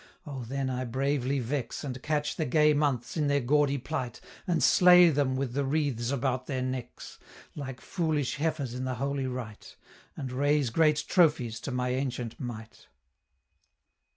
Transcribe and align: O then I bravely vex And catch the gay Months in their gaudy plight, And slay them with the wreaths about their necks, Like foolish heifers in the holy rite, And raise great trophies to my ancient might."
O 0.25 0.41
then 0.43 0.67
I 0.67 0.83
bravely 0.83 1.37
vex 1.37 1.83
And 1.83 2.01
catch 2.01 2.35
the 2.35 2.45
gay 2.47 2.73
Months 2.73 3.17
in 3.17 3.27
their 3.27 3.39
gaudy 3.39 3.77
plight, 3.77 4.19
And 4.47 4.63
slay 4.63 5.11
them 5.11 5.35
with 5.35 5.53
the 5.53 5.63
wreaths 5.63 6.09
about 6.09 6.47
their 6.47 6.63
necks, 6.63 7.19
Like 7.55 7.79
foolish 7.79 8.37
heifers 8.37 8.73
in 8.73 8.83
the 8.83 8.95
holy 8.95 9.27
rite, 9.27 9.75
And 10.17 10.31
raise 10.31 10.71
great 10.71 11.03
trophies 11.07 11.59
to 11.59 11.71
my 11.71 11.89
ancient 11.89 12.39
might." 12.39 12.87